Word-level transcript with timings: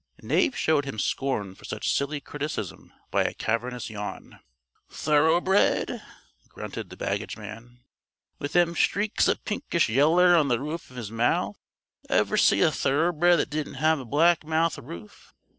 Knave 0.19 0.57
showed 0.57 0.85
his 0.85 1.05
scorn 1.05 1.53
for 1.53 1.63
such 1.63 1.93
silly 1.93 2.19
criticism 2.19 2.91
by 3.11 3.23
a 3.23 3.35
cavernous 3.35 3.87
yawn. 3.91 4.39
"Thoroughbred?" 4.89 6.01
grunted 6.49 6.89
the 6.89 6.97
baggage 6.97 7.37
man. 7.37 7.81
"With 8.39 8.53
them 8.53 8.75
streaks 8.75 9.27
of 9.27 9.45
pinkish 9.45 9.89
yeller 9.89 10.35
on 10.35 10.47
the 10.47 10.59
roof 10.59 10.89
of 10.89 10.95
his 10.95 11.11
mouth? 11.11 11.55
Ever 12.09 12.35
see 12.35 12.61
a 12.61 12.71
thoroughbred 12.71 13.37
that 13.37 13.51
didn't 13.51 13.75
have 13.75 13.99
a 13.99 14.05
black 14.05 14.43
mouth 14.43 14.75
roof?" 14.79 15.35